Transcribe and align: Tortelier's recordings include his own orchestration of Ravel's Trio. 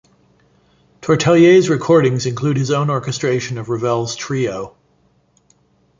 Tortelier's 1.01 1.69
recordings 1.69 2.25
include 2.25 2.57
his 2.57 2.71
own 2.71 2.89
orchestration 2.89 3.59
of 3.59 3.69
Ravel's 3.69 4.15
Trio. 4.15 4.75